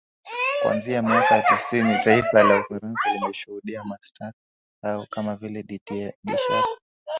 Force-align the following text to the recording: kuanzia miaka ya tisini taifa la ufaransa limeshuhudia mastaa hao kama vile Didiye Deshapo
kuanzia 0.61 1.01
miaka 1.01 1.35
ya 1.37 1.43
tisini 1.43 1.99
taifa 1.99 2.43
la 2.43 2.59
ufaransa 2.61 3.13
limeshuhudia 3.13 3.83
mastaa 3.83 4.31
hao 4.81 5.07
kama 5.09 5.35
vile 5.35 5.63
Didiye 5.63 6.13
Deshapo 6.23 6.77